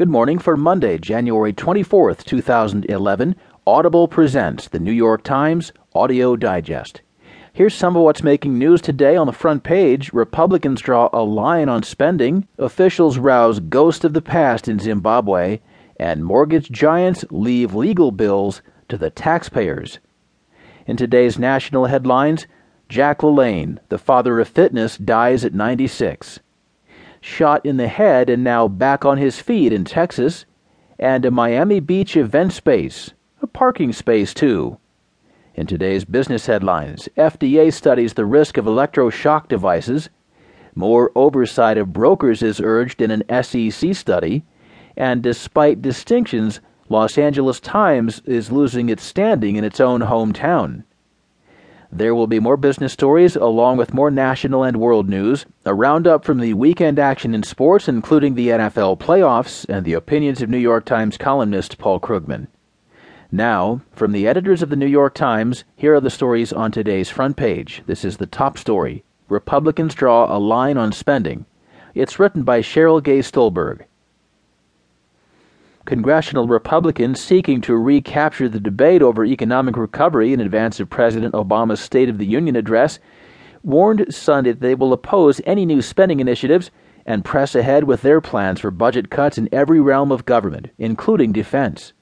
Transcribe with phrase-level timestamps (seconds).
[0.00, 3.36] Good morning for Monday, January 24th, 2011.
[3.66, 7.02] Audible presents the New York Times Audio Digest.
[7.52, 10.10] Here's some of what's making news today on the front page.
[10.14, 15.60] Republicans draw a line on spending, officials rouse ghost of the past in Zimbabwe,
[15.98, 19.98] and mortgage giants leave legal bills to the taxpayers.
[20.86, 22.46] In today's national headlines,
[22.88, 26.40] Jack LaLanne, the father of fitness, dies at 96
[27.20, 30.44] shot in the head and now back on his feet in Texas,
[30.98, 34.78] and a Miami Beach event space, a parking space too.
[35.54, 40.08] In today's business headlines, FDA studies the risk of electroshock devices.
[40.74, 44.44] More oversight of brokers is urged in an SEC study.
[44.96, 50.84] And despite distinctions, Los Angeles Times is losing its standing in its own hometown.
[51.92, 56.24] There will be more business stories along with more national and world news, a roundup
[56.24, 60.58] from the weekend action in sports, including the NFL playoffs, and the opinions of New
[60.58, 62.46] York Times columnist Paul Krugman.
[63.32, 67.10] Now, from the editors of the New York Times, here are the stories on today's
[67.10, 67.82] front page.
[67.86, 71.44] This is the top story Republicans draw a line on spending.
[71.94, 73.84] It's written by Cheryl Gay Stolberg
[75.90, 81.80] congressional Republicans seeking to recapture the debate over economic recovery in advance of President Obama's
[81.80, 83.00] State of the Union address,
[83.64, 86.70] warned Sunday that they will oppose any new spending initiatives
[87.04, 91.32] and press ahead with their plans for budget cuts in every realm of government, including
[91.32, 91.92] defense.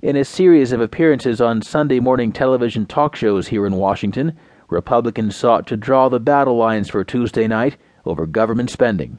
[0.00, 4.38] In a series of appearances on Sunday morning television talk shows here in Washington,
[4.68, 9.18] Republicans sought to draw the battle lines for Tuesday night over government spending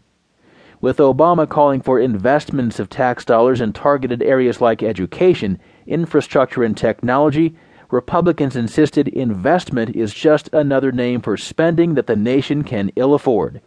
[0.81, 6.75] with Obama calling for investments of tax dollars in targeted areas like education, infrastructure, and
[6.75, 7.55] technology.
[7.91, 13.61] Republicans insisted investment is just another name for spending that the nation can ill afford.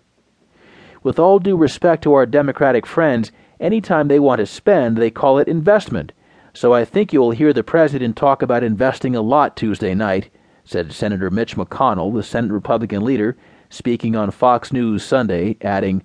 [1.02, 5.38] With all due respect to our Democratic friends, anytime they want to spend, they call
[5.38, 6.12] it investment.
[6.54, 10.30] So I think you will hear the president talk about investing a lot Tuesday night,
[10.64, 13.36] said Senator Mitch McConnell, the Senate Republican leader,
[13.68, 16.02] speaking on Fox News Sunday, adding,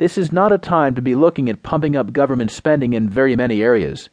[0.00, 3.36] this is not a time to be looking at pumping up government spending in very
[3.36, 4.08] many areas.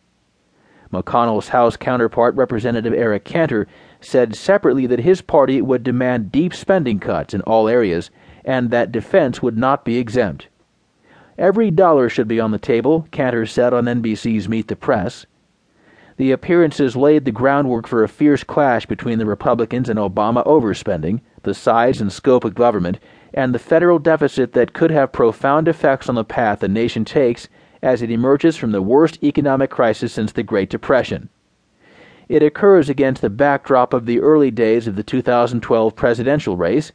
[0.91, 3.67] McConnell's House counterpart, Representative Eric Cantor,
[4.01, 8.09] said separately that his party would demand deep spending cuts in all areas
[8.43, 10.49] and that defense would not be exempt.
[11.37, 15.25] Every dollar should be on the table, Cantor said on NBC's Meet the Press.
[16.17, 20.73] The appearances laid the groundwork for a fierce clash between the Republicans and Obama over
[20.73, 22.99] spending, the size and scope of government,
[23.33, 27.47] and the federal deficit that could have profound effects on the path the nation takes
[27.81, 31.29] as it emerges from the worst economic crisis since the Great Depression.
[32.27, 36.91] It occurs against the backdrop of the early days of the 2012 presidential race,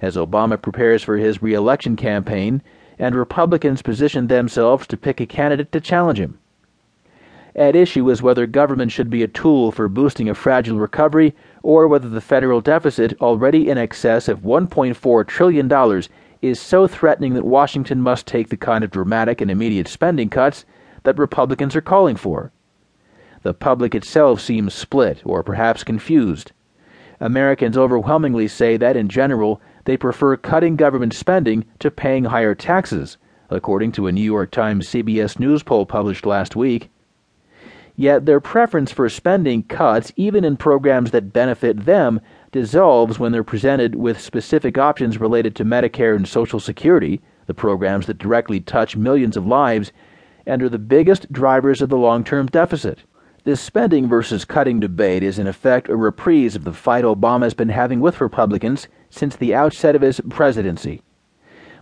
[0.00, 2.62] as Obama prepares for his reelection campaign
[2.98, 6.38] and Republicans position themselves to pick a candidate to challenge him.
[7.54, 11.86] At issue is whether government should be a tool for boosting a fragile recovery or
[11.86, 16.02] whether the federal deficit, already in excess of $1.4 trillion,
[16.40, 20.64] is so threatening that Washington must take the kind of dramatic and immediate spending cuts
[21.02, 22.52] that Republicans are calling for.
[23.42, 26.52] The public itself seems split or perhaps confused.
[27.20, 33.18] Americans overwhelmingly say that, in general, they prefer cutting government spending to paying higher taxes,
[33.50, 36.88] according to a New York Times CBS News poll published last week.
[37.96, 42.20] Yet their preference for spending cuts, even in programs that benefit them,
[42.50, 48.06] dissolves when they're presented with specific options related to Medicare and Social Security, the programs
[48.06, 49.92] that directly touch millions of lives,
[50.46, 53.00] and are the biggest drivers of the long term deficit.
[53.44, 57.54] This spending versus cutting debate is in effect a reprise of the fight Obama has
[57.54, 61.02] been having with Republicans since the outset of his presidency.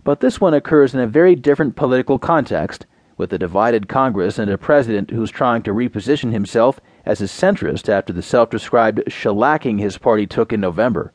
[0.03, 2.87] But this one occurs in a very different political context
[3.21, 7.87] with a divided Congress and a president who's trying to reposition himself as a centrist
[7.87, 11.13] after the self described shellacking his party took in November.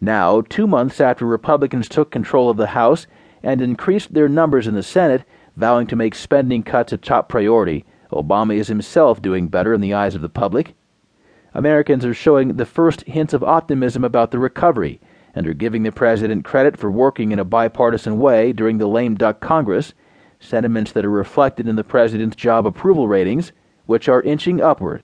[0.00, 3.06] Now, two months after Republicans took control of the House
[3.42, 5.24] and increased their numbers in the Senate,
[5.54, 9.92] vowing to make spending cuts a top priority, Obama is himself doing better in the
[9.92, 10.74] eyes of the public.
[11.52, 14.98] Americans are showing the first hints of optimism about the recovery
[15.34, 19.14] and are giving the president credit for working in a bipartisan way during the lame
[19.14, 19.92] duck Congress
[20.42, 23.52] sentiments that are reflected in the president's job approval ratings,
[23.86, 25.00] which are inching upward.